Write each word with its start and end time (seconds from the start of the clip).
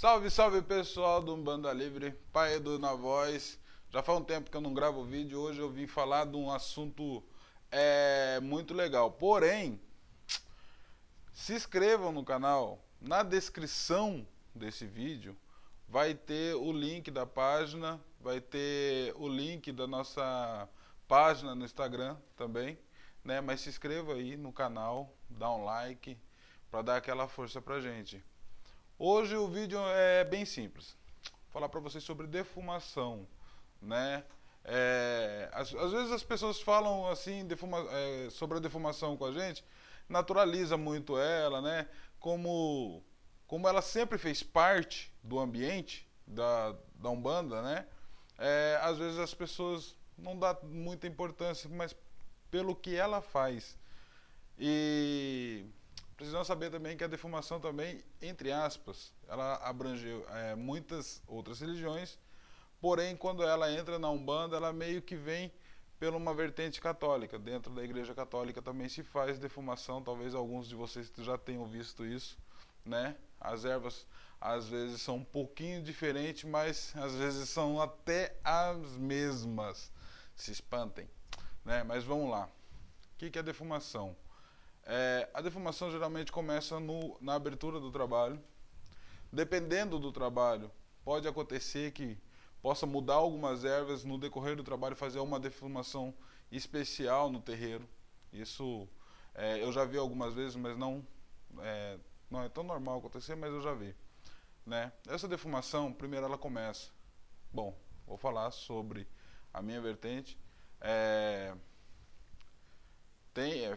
Salve, 0.00 0.30
salve 0.30 0.62
pessoal 0.62 1.20
do 1.20 1.36
Banda 1.36 1.70
Livre, 1.74 2.12
Pai 2.32 2.54
Edu 2.54 2.78
na 2.78 2.94
voz. 2.94 3.60
Já 3.90 4.02
faz 4.02 4.18
um 4.18 4.24
tempo 4.24 4.50
que 4.50 4.56
eu 4.56 4.60
não 4.62 4.72
gravo 4.72 5.04
vídeo, 5.04 5.38
hoje 5.38 5.60
eu 5.60 5.68
vim 5.68 5.86
falar 5.86 6.24
de 6.24 6.38
um 6.38 6.50
assunto 6.50 7.22
é, 7.70 8.40
muito 8.40 8.72
legal. 8.72 9.10
Porém, 9.10 9.78
se 11.34 11.52
inscrevam 11.52 12.12
no 12.12 12.24
canal. 12.24 12.82
Na 12.98 13.22
descrição 13.22 14.26
desse 14.54 14.86
vídeo 14.86 15.36
vai 15.86 16.14
ter 16.14 16.54
o 16.54 16.72
link 16.72 17.10
da 17.10 17.26
página, 17.26 18.00
vai 18.22 18.40
ter 18.40 19.14
o 19.18 19.28
link 19.28 19.70
da 19.70 19.86
nossa 19.86 20.66
página 21.06 21.54
no 21.54 21.62
Instagram 21.62 22.16
também, 22.38 22.78
né? 23.22 23.42
Mas 23.42 23.60
se 23.60 23.68
inscreva 23.68 24.14
aí 24.14 24.34
no 24.34 24.50
canal, 24.50 25.14
dá 25.28 25.52
um 25.52 25.62
like 25.62 26.16
para 26.70 26.80
dar 26.80 26.96
aquela 26.96 27.28
força 27.28 27.60
pra 27.60 27.80
gente. 27.80 28.24
Hoje 29.02 29.34
o 29.34 29.48
vídeo 29.48 29.80
é 29.94 30.24
bem 30.24 30.44
simples. 30.44 30.94
Vou 31.24 31.52
falar 31.54 31.70
para 31.70 31.80
vocês 31.80 32.04
sobre 32.04 32.26
defumação, 32.26 33.26
né? 33.80 34.22
É, 34.62 35.48
às, 35.54 35.74
às, 35.74 35.90
vezes 35.90 36.12
as 36.12 36.22
pessoas 36.22 36.60
falam 36.60 37.08
assim 37.08 37.46
defuma, 37.46 37.78
é, 37.90 38.28
sobre 38.28 38.58
a 38.58 38.60
defumação 38.60 39.16
com 39.16 39.24
a 39.24 39.32
gente, 39.32 39.64
naturaliza 40.06 40.76
muito 40.76 41.18
ela, 41.18 41.62
né? 41.62 41.88
Como, 42.18 43.02
como 43.46 43.66
ela 43.66 43.80
sempre 43.80 44.18
fez 44.18 44.42
parte 44.42 45.10
do 45.22 45.38
ambiente 45.38 46.06
da, 46.26 46.76
da 46.94 47.08
Umbanda, 47.08 47.62
né? 47.62 47.86
É, 48.36 48.78
às 48.82 48.98
vezes 48.98 49.18
as 49.18 49.32
pessoas 49.32 49.96
não 50.18 50.38
dão 50.38 50.54
muita 50.64 51.06
importância, 51.06 51.70
mas 51.72 51.96
pelo 52.50 52.76
que 52.76 52.96
ela 52.96 53.22
faz. 53.22 53.78
E 54.58 55.64
precisamos 56.20 56.46
saber 56.46 56.70
também 56.70 56.98
que 56.98 57.02
a 57.02 57.06
defumação 57.06 57.58
também, 57.58 58.04
entre 58.20 58.52
aspas, 58.52 59.10
ela 59.26 59.54
abrangeu 59.66 60.22
é, 60.28 60.54
muitas 60.54 61.22
outras 61.26 61.60
religiões, 61.60 62.18
porém 62.78 63.16
quando 63.16 63.42
ela 63.42 63.72
entra 63.72 63.98
na 63.98 64.10
Umbanda, 64.10 64.54
ela 64.54 64.70
meio 64.70 65.00
que 65.00 65.16
vem 65.16 65.50
pela 65.98 66.18
uma 66.18 66.34
vertente 66.34 66.78
católica. 66.78 67.38
Dentro 67.38 67.72
da 67.72 67.82
Igreja 67.82 68.14
Católica 68.14 68.60
também 68.60 68.86
se 68.86 69.02
faz 69.02 69.38
defumação, 69.38 70.02
talvez 70.02 70.34
alguns 70.34 70.68
de 70.68 70.74
vocês 70.74 71.10
já 71.16 71.38
tenham 71.38 71.64
visto 71.64 72.04
isso, 72.04 72.36
né? 72.84 73.16
As 73.40 73.64
ervas 73.64 74.06
às 74.38 74.68
vezes 74.68 75.00
são 75.00 75.16
um 75.16 75.24
pouquinho 75.24 75.82
diferentes, 75.82 76.44
mas 76.44 76.94
às 76.96 77.14
vezes 77.14 77.48
são 77.48 77.80
até 77.80 78.38
as 78.44 78.94
mesmas. 78.98 79.90
Se 80.36 80.52
espantem, 80.52 81.08
né? 81.64 81.82
Mas 81.82 82.04
vamos 82.04 82.30
lá. 82.30 82.46
O 83.14 83.16
que 83.16 83.38
é 83.38 83.42
defumação? 83.42 84.14
É, 84.84 85.28
a 85.34 85.40
defumação 85.40 85.90
geralmente 85.90 86.32
começa 86.32 86.80
no, 86.80 87.16
na 87.20 87.34
abertura 87.34 87.78
do 87.78 87.90
trabalho. 87.90 88.42
Dependendo 89.32 89.98
do 89.98 90.10
trabalho, 90.10 90.70
pode 91.04 91.28
acontecer 91.28 91.92
que 91.92 92.18
possa 92.60 92.86
mudar 92.86 93.14
algumas 93.14 93.64
ervas 93.64 94.04
no 94.04 94.18
decorrer 94.18 94.56
do 94.56 94.64
trabalho, 94.64 94.96
fazer 94.96 95.20
uma 95.20 95.38
defumação 95.38 96.14
especial 96.50 97.30
no 97.30 97.40
terreiro. 97.40 97.88
Isso 98.32 98.88
é, 99.34 99.62
eu 99.62 99.72
já 99.72 99.84
vi 99.84 99.96
algumas 99.96 100.34
vezes, 100.34 100.56
mas 100.56 100.76
não 100.76 101.06
é, 101.58 101.98
não 102.30 102.42
é 102.42 102.48
tão 102.48 102.62
normal 102.62 102.98
acontecer, 102.98 103.34
mas 103.34 103.52
eu 103.52 103.62
já 103.62 103.72
vi. 103.72 103.94
Né? 104.66 104.92
Essa 105.08 105.26
defumação, 105.26 105.92
primeiro 105.92 106.26
ela 106.26 106.38
começa. 106.38 106.90
Bom, 107.52 107.76
vou 108.06 108.16
falar 108.16 108.50
sobre 108.50 109.06
a 109.52 109.62
minha 109.62 109.80
vertente. 109.80 110.38
É, 110.80 111.54
tem, 113.32 113.64
é, 113.64 113.76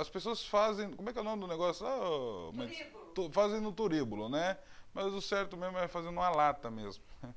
as 0.00 0.08
pessoas 0.08 0.44
fazem. 0.44 0.90
Como 0.92 1.08
é 1.08 1.12
que 1.12 1.18
é 1.18 1.22
o 1.22 1.24
nome 1.24 1.42
do 1.42 1.46
negócio? 1.46 1.86
Oh, 1.86 2.52
mas, 2.52 2.70
tu, 3.14 3.30
fazem 3.30 3.60
no 3.60 3.72
turíbulo, 3.72 4.28
né? 4.28 4.58
Mas 4.92 5.12
o 5.12 5.20
certo 5.20 5.56
mesmo 5.56 5.78
é 5.78 5.86
fazer 5.86 6.10
numa 6.10 6.30
lata 6.30 6.70
mesmo. 6.70 7.04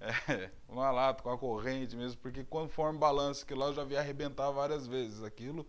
É, 0.00 0.52
numa 0.68 0.92
lata, 0.92 1.24
com 1.24 1.28
a 1.28 1.36
corrente 1.36 1.96
mesmo, 1.96 2.20
porque 2.20 2.44
conforme 2.44 3.00
balança, 3.00 3.44
que 3.44 3.52
lá 3.52 3.66
eu 3.66 3.74
já 3.74 3.82
vi 3.82 3.96
arrebentar 3.96 4.48
várias 4.52 4.86
vezes 4.86 5.24
aquilo. 5.24 5.68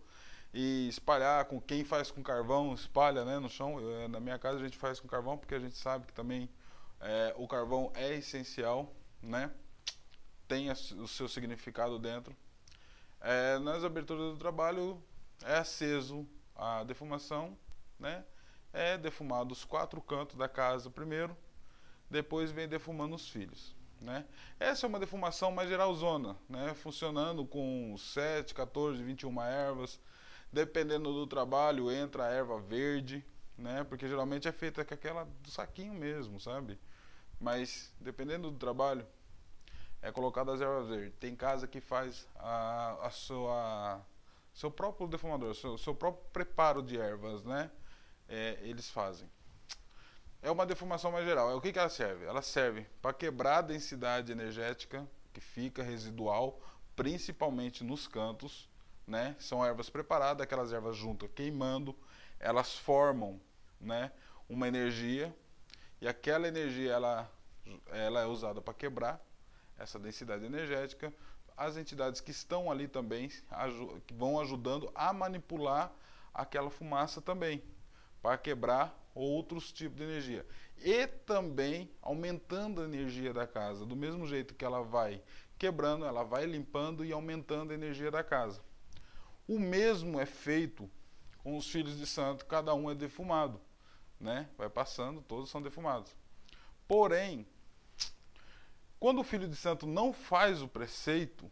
E 0.54 0.86
espalhar 0.88 1.44
com 1.46 1.60
quem 1.60 1.82
faz 1.82 2.12
com 2.12 2.22
carvão, 2.22 2.72
espalha 2.72 3.24
né, 3.24 3.40
no 3.40 3.48
chão. 3.48 3.80
Eu, 3.80 4.08
na 4.08 4.20
minha 4.20 4.38
casa 4.38 4.60
a 4.60 4.62
gente 4.62 4.78
faz 4.78 5.00
com 5.00 5.08
carvão, 5.08 5.36
porque 5.36 5.52
a 5.52 5.58
gente 5.58 5.76
sabe 5.76 6.06
que 6.06 6.12
também 6.12 6.48
é, 7.00 7.34
o 7.38 7.48
carvão 7.48 7.90
é 7.92 8.14
essencial, 8.14 8.94
né? 9.20 9.50
Tem 10.46 10.70
o 10.70 11.08
seu 11.08 11.26
significado 11.26 11.98
dentro. 11.98 12.32
É, 13.20 13.58
nas 13.58 13.82
aberturas 13.82 14.32
do 14.32 14.38
trabalho, 14.38 15.02
é 15.44 15.56
aceso 15.56 16.26
a 16.54 16.84
defumação, 16.84 17.56
né? 17.98 18.24
É 18.72 18.96
defumado 18.96 19.52
os 19.52 19.64
quatro 19.64 20.00
cantos 20.00 20.36
da 20.36 20.48
casa 20.48 20.90
primeiro, 20.90 21.36
depois 22.08 22.50
vem 22.50 22.68
defumando 22.68 23.14
os 23.14 23.28
filhos, 23.28 23.74
né? 24.00 24.24
Essa 24.58 24.86
é 24.86 24.88
uma 24.88 25.00
defumação 25.00 25.50
mais 25.50 25.68
geralzona, 25.68 26.36
né? 26.48 26.74
Funcionando 26.74 27.46
com 27.46 27.96
7, 27.96 28.54
14, 28.54 29.02
21 29.02 29.42
ervas. 29.42 30.00
Dependendo 30.52 31.12
do 31.12 31.26
trabalho, 31.26 31.92
entra 31.92 32.26
a 32.26 32.30
erva 32.30 32.60
verde, 32.60 33.24
né? 33.56 33.84
Porque 33.84 34.08
geralmente 34.08 34.48
é 34.48 34.52
feita 34.52 34.84
com 34.84 34.94
aquela 34.94 35.24
do 35.24 35.50
saquinho 35.50 35.94
mesmo, 35.94 36.40
sabe? 36.40 36.78
Mas 37.38 37.94
dependendo 38.00 38.50
do 38.50 38.58
trabalho, 38.58 39.06
é 40.02 40.10
colocado 40.10 40.50
as 40.50 40.60
ervas 40.60 40.88
verdes. 40.88 41.14
Tem 41.20 41.36
casa 41.36 41.66
que 41.68 41.80
faz 41.80 42.26
a, 42.36 43.06
a 43.06 43.10
sua 43.10 44.04
seu 44.60 44.70
próprio 44.70 45.08
defumador, 45.08 45.54
seu, 45.54 45.78
seu 45.78 45.94
próprio 45.94 46.22
preparo 46.34 46.82
de 46.82 46.98
ervas, 46.98 47.42
né? 47.44 47.70
É, 48.28 48.58
eles 48.60 48.90
fazem. 48.90 49.26
É 50.42 50.50
uma 50.50 50.66
defumação 50.66 51.10
mais 51.10 51.24
geral. 51.24 51.50
É 51.50 51.54
o 51.54 51.62
que, 51.62 51.72
que 51.72 51.78
ela 51.78 51.88
serve? 51.88 52.26
Ela 52.26 52.42
serve 52.42 52.86
para 53.00 53.14
quebrar 53.14 53.58
a 53.58 53.62
densidade 53.62 54.30
energética 54.30 55.08
que 55.32 55.40
fica 55.40 55.82
residual, 55.82 56.60
principalmente 56.94 57.82
nos 57.82 58.06
cantos, 58.06 58.68
né? 59.06 59.34
São 59.38 59.64
ervas 59.64 59.88
preparadas, 59.88 60.42
aquelas 60.42 60.74
ervas 60.74 60.94
juntas 60.94 61.30
queimando, 61.34 61.96
elas 62.38 62.76
formam, 62.76 63.40
né? 63.80 64.12
Uma 64.46 64.68
energia 64.68 65.34
e 66.02 66.06
aquela 66.06 66.46
energia 66.46 66.92
ela, 66.92 67.32
ela 67.86 68.20
é 68.20 68.26
usada 68.26 68.60
para 68.60 68.74
quebrar 68.74 69.24
essa 69.78 69.98
densidade 69.98 70.44
energética 70.44 71.10
as 71.60 71.76
entidades 71.76 72.22
que 72.22 72.30
estão 72.30 72.70
ali 72.70 72.88
também 72.88 73.30
vão 74.14 74.40
ajudando 74.40 74.90
a 74.94 75.12
manipular 75.12 75.92
aquela 76.32 76.70
fumaça 76.70 77.20
também, 77.20 77.62
para 78.22 78.38
quebrar 78.38 78.98
outros 79.14 79.70
tipos 79.70 79.98
de 79.98 80.04
energia. 80.04 80.46
E 80.78 81.06
também 81.06 81.90
aumentando 82.00 82.80
a 82.80 82.84
energia 82.84 83.34
da 83.34 83.46
casa, 83.46 83.84
do 83.84 83.94
mesmo 83.94 84.26
jeito 84.26 84.54
que 84.54 84.64
ela 84.64 84.82
vai 84.82 85.22
quebrando, 85.58 86.06
ela 86.06 86.24
vai 86.24 86.46
limpando 86.46 87.04
e 87.04 87.12
aumentando 87.12 87.72
a 87.72 87.74
energia 87.74 88.10
da 88.10 88.24
casa. 88.24 88.62
O 89.46 89.58
mesmo 89.58 90.18
é 90.18 90.24
feito 90.24 90.90
com 91.42 91.58
os 91.58 91.70
filhos 91.70 91.98
de 91.98 92.06
santo, 92.06 92.46
cada 92.46 92.74
um 92.74 92.90
é 92.90 92.94
defumado, 92.94 93.60
né? 94.18 94.48
Vai 94.56 94.70
passando, 94.70 95.20
todos 95.20 95.50
são 95.50 95.60
defumados. 95.60 96.16
Porém, 96.88 97.46
quando 99.00 99.20
o 99.20 99.24
filho 99.24 99.48
de 99.48 99.56
santo 99.56 99.86
não 99.86 100.12
faz 100.12 100.60
o 100.60 100.68
preceito, 100.68 101.50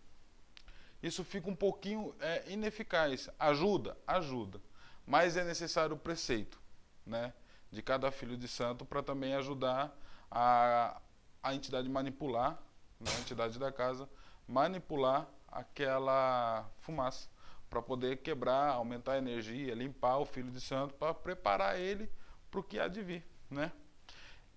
isso 1.02 1.24
fica 1.24 1.48
um 1.48 1.56
pouquinho 1.56 2.14
é, 2.20 2.44
ineficaz. 2.52 3.30
Ajuda? 3.38 3.96
Ajuda. 4.06 4.60
Mas 5.06 5.34
é 5.36 5.42
necessário 5.42 5.96
o 5.96 5.98
preceito 5.98 6.60
né, 7.06 7.32
de 7.70 7.80
cada 7.80 8.10
filho 8.10 8.36
de 8.36 8.46
santo 8.46 8.84
para 8.84 9.02
também 9.02 9.34
ajudar 9.34 9.96
a, 10.30 11.00
a 11.42 11.54
entidade 11.54 11.88
manipular, 11.88 12.62
né, 13.00 13.10
a 13.16 13.20
entidade 13.20 13.58
da 13.58 13.72
casa, 13.72 14.06
manipular 14.46 15.26
aquela 15.50 16.68
fumaça 16.80 17.30
para 17.70 17.80
poder 17.80 18.18
quebrar, 18.18 18.72
aumentar 18.72 19.12
a 19.12 19.18
energia, 19.18 19.74
limpar 19.74 20.18
o 20.18 20.26
filho 20.26 20.50
de 20.50 20.60
santo 20.60 20.92
para 20.94 21.14
preparar 21.14 21.78
ele 21.78 22.10
para 22.50 22.60
o 22.60 22.62
que 22.62 22.78
há 22.78 22.88
de 22.88 23.02
vir, 23.02 23.24
né? 23.50 23.72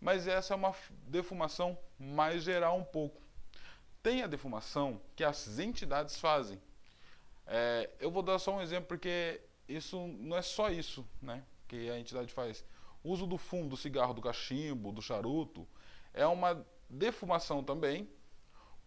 Mas 0.01 0.27
essa 0.27 0.56
é 0.56 0.57
uma 0.57 0.74
defumação 1.07 1.77
mais 2.00 2.44
geral 2.44 2.75
um 2.75 2.83
pouco. 2.83 3.21
Tem 4.01 4.24
a 4.24 4.27
defumação 4.27 5.00
que 5.15 5.24
as 5.24 5.59
entidades 5.59 6.19
fazem. 6.19 6.59
É, 7.45 7.88
eu 8.00 8.09
vou 8.09 8.24
dar 8.24 8.39
só 8.39 8.56
um 8.56 8.62
exemplo 8.62 8.88
porque 8.88 9.39
isso 9.68 10.07
não 10.19 10.36
é 10.36 10.42
só 10.42 10.69
isso 10.71 11.07
né, 11.21 11.44
que 11.68 11.89
a 11.92 12.00
entidade 12.00 12.33
faz. 12.33 12.65
O 13.03 13.12
uso 13.12 13.27
do 13.27 13.38
fumo, 13.38 13.69
do 13.69 13.77
cigarro, 13.77 14.13
do 14.13 14.21
cachimbo, 14.21 14.92
do 14.92 15.01
charuto 15.01 15.68
é 16.13 16.25
uma 16.25 16.65
defumação 16.89 17.63
também, 17.63 18.09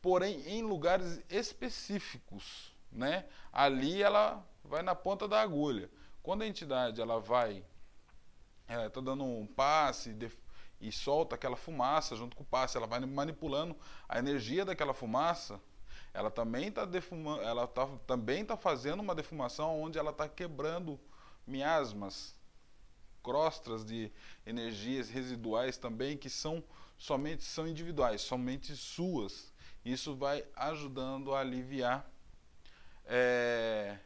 porém 0.02 0.40
em 0.48 0.62
lugares 0.62 1.22
específicos. 1.30 2.74
Né? 2.90 3.24
Ali 3.52 4.02
ela 4.02 4.44
vai 4.64 4.82
na 4.82 4.94
ponta 4.94 5.28
da 5.28 5.40
agulha. 5.40 5.88
Quando 6.22 6.42
a 6.42 6.46
entidade 6.46 7.00
ela 7.00 7.20
vai, 7.20 7.64
está 8.66 9.00
é, 9.00 9.04
dando 9.04 9.24
um 9.24 9.46
passe, 9.46 10.12
e 10.86 10.92
solta 10.92 11.34
aquela 11.34 11.56
fumaça 11.56 12.14
junto 12.14 12.36
com 12.36 12.42
o 12.42 12.46
passe, 12.46 12.76
ela 12.76 12.86
vai 12.86 13.00
manipulando 13.00 13.74
a 14.08 14.18
energia 14.18 14.64
daquela 14.64 14.92
fumaça, 14.92 15.60
ela 16.12 16.30
também 16.30 16.68
está 16.68 16.84
defumando, 16.84 17.42
ela 17.42 17.66
tá, 17.66 17.86
também 18.06 18.42
está 18.42 18.56
fazendo 18.56 19.00
uma 19.00 19.14
defumação 19.14 19.80
onde 19.80 19.98
ela 19.98 20.10
está 20.10 20.28
quebrando 20.28 21.00
miasmas, 21.46 22.34
crostras 23.22 23.84
de 23.84 24.12
energias 24.44 25.08
residuais 25.08 25.78
também 25.78 26.16
que 26.16 26.28
são 26.28 26.62
somente 26.98 27.42
são 27.42 27.66
individuais, 27.66 28.20
somente 28.20 28.76
suas. 28.76 29.52
Isso 29.84 30.14
vai 30.14 30.44
ajudando 30.54 31.34
a 31.34 31.40
aliviar 31.40 32.08
é, 33.06 33.98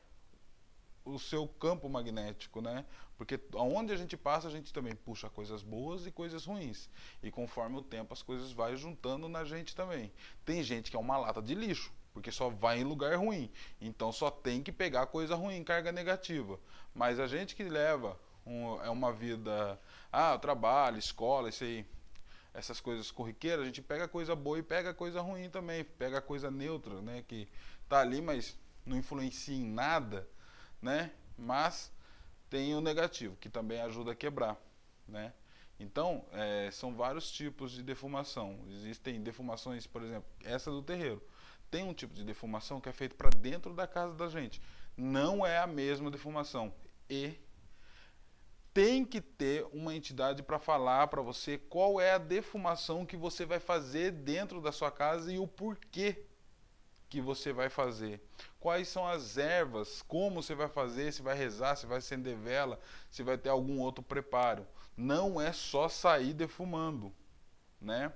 o 1.08 1.18
seu 1.18 1.46
campo 1.46 1.88
magnético, 1.88 2.60
né? 2.60 2.84
Porque 3.16 3.40
aonde 3.54 3.92
a 3.92 3.96
gente 3.96 4.16
passa, 4.16 4.46
a 4.46 4.50
gente 4.50 4.72
também 4.72 4.94
puxa 4.94 5.28
coisas 5.28 5.62
boas 5.62 6.06
e 6.06 6.10
coisas 6.10 6.44
ruins. 6.44 6.88
E 7.22 7.30
conforme 7.30 7.76
o 7.76 7.82
tempo, 7.82 8.12
as 8.12 8.22
coisas 8.22 8.52
vai 8.52 8.76
juntando 8.76 9.28
na 9.28 9.44
gente 9.44 9.74
também. 9.74 10.12
Tem 10.44 10.62
gente 10.62 10.90
que 10.90 10.96
é 10.96 11.00
uma 11.00 11.16
lata 11.16 11.42
de 11.42 11.54
lixo, 11.54 11.92
porque 12.12 12.30
só 12.30 12.48
vai 12.48 12.80
em 12.80 12.84
lugar 12.84 13.16
ruim. 13.16 13.50
Então 13.80 14.12
só 14.12 14.30
tem 14.30 14.62
que 14.62 14.70
pegar 14.70 15.06
coisa 15.06 15.34
ruim, 15.34 15.64
carga 15.64 15.90
negativa. 15.90 16.60
Mas 16.94 17.18
a 17.18 17.26
gente 17.26 17.56
que 17.56 17.64
leva 17.64 18.18
um, 18.46 18.80
é 18.82 18.90
uma 18.90 19.12
vida, 19.12 19.80
ah, 20.12 20.38
trabalho, 20.38 20.98
escola, 20.98 21.48
isso 21.48 21.64
aí, 21.64 21.84
essas 22.54 22.80
coisas 22.80 23.10
corriqueiras, 23.10 23.62
a 23.62 23.66
gente 23.66 23.82
pega 23.82 24.06
coisa 24.06 24.36
boa 24.36 24.58
e 24.58 24.62
pega 24.62 24.94
coisa 24.94 25.20
ruim 25.20 25.50
também, 25.50 25.84
pega 25.84 26.20
coisa 26.20 26.50
neutra, 26.50 27.00
né, 27.02 27.24
que 27.26 27.48
tá 27.88 28.00
ali, 28.00 28.20
mas 28.20 28.56
não 28.86 28.96
influencia 28.96 29.54
em 29.54 29.64
nada 29.64 30.26
né? 30.80 31.10
Mas 31.36 31.92
tem 32.48 32.74
o 32.74 32.80
negativo, 32.80 33.36
que 33.36 33.48
também 33.48 33.80
ajuda 33.80 34.12
a 34.12 34.16
quebrar, 34.16 34.56
né? 35.06 35.32
Então, 35.80 36.24
é, 36.32 36.70
são 36.72 36.94
vários 36.94 37.30
tipos 37.30 37.70
de 37.72 37.82
defumação. 37.82 38.58
Existem 38.68 39.22
defumações, 39.22 39.86
por 39.86 40.02
exemplo, 40.02 40.28
essa 40.42 40.70
do 40.70 40.82
terreiro. 40.82 41.22
Tem 41.70 41.84
um 41.84 41.94
tipo 41.94 42.14
de 42.14 42.24
defumação 42.24 42.80
que 42.80 42.88
é 42.88 42.92
feito 42.92 43.14
para 43.14 43.30
dentro 43.30 43.74
da 43.74 43.86
casa 43.86 44.14
da 44.14 44.28
gente. 44.28 44.60
Não 44.96 45.46
é 45.46 45.58
a 45.58 45.66
mesma 45.66 46.10
defumação. 46.10 46.74
E 47.08 47.38
tem 48.74 49.04
que 49.04 49.20
ter 49.20 49.66
uma 49.72 49.94
entidade 49.94 50.42
para 50.42 50.58
falar 50.58 51.06
para 51.08 51.22
você 51.22 51.58
qual 51.58 52.00
é 52.00 52.12
a 52.12 52.18
defumação 52.18 53.06
que 53.06 53.16
você 53.16 53.44
vai 53.44 53.60
fazer 53.60 54.10
dentro 54.10 54.60
da 54.60 54.72
sua 54.72 54.90
casa 54.90 55.32
e 55.32 55.38
o 55.38 55.46
porquê 55.46 56.24
que 57.08 57.20
você 57.20 57.52
vai 57.52 57.68
fazer. 57.68 58.20
Quais 58.60 58.88
são 58.88 59.06
as 59.06 59.38
ervas, 59.38 60.02
como 60.02 60.42
você 60.42 60.54
vai 60.54 60.68
fazer, 60.68 61.12
se 61.12 61.22
vai 61.22 61.36
rezar, 61.36 61.76
se 61.76 61.86
vai 61.86 61.98
acender 61.98 62.36
vela, 62.36 62.78
se 63.10 63.22
vai 63.22 63.38
ter 63.38 63.48
algum 63.48 63.80
outro 63.80 64.02
preparo. 64.02 64.66
Não 64.96 65.40
é 65.40 65.52
só 65.52 65.88
sair 65.88 66.34
defumando, 66.34 67.12
né? 67.80 68.12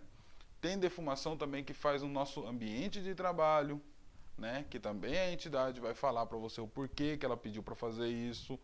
Tem 0.60 0.78
defumação 0.78 1.36
também 1.36 1.64
que 1.64 1.72
faz 1.72 2.02
no 2.02 2.08
nosso 2.08 2.46
ambiente 2.46 3.00
de 3.00 3.14
trabalho, 3.14 3.80
né? 4.36 4.64
Que 4.68 4.78
também 4.78 5.18
a 5.18 5.32
entidade 5.32 5.80
vai 5.80 5.94
falar 5.94 6.26
para 6.26 6.38
você 6.38 6.60
o 6.60 6.68
porquê 6.68 7.16
que 7.16 7.24
ela 7.24 7.36
pediu 7.36 7.62
para 7.62 7.74
fazer 7.74 8.08
isso, 8.08 8.58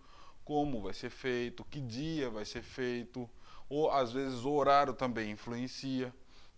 como 0.45 0.83
vai 0.83 0.95
ser 0.95 1.11
feito, 1.11 1.65
que 1.65 1.81
dia 1.81 2.31
vai 2.31 2.45
ser 2.45 2.63
feito, 2.63 3.29
ou 3.69 3.91
às 3.91 4.13
vezes 4.13 4.45
o 4.45 4.51
horário 4.51 4.95
também 4.95 5.31
influencia. 5.31 6.13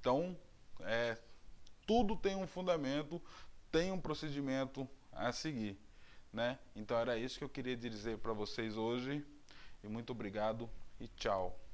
Então, 0.00 0.36
é, 0.80 1.16
tudo 1.86 2.16
tem 2.16 2.36
um 2.36 2.46
fundamento, 2.46 3.22
tem 3.76 3.92
um 3.92 4.00
procedimento 4.00 4.88
a 5.12 5.30
seguir, 5.32 5.78
né? 6.32 6.58
Então 6.74 6.96
era 6.96 7.18
isso 7.18 7.36
que 7.36 7.44
eu 7.44 7.48
queria 7.48 7.76
dizer 7.76 8.16
para 8.16 8.32
vocês 8.32 8.74
hoje 8.74 9.22
e 9.84 9.86
muito 9.86 10.12
obrigado 10.12 10.66
e 10.98 11.06
tchau. 11.08 11.65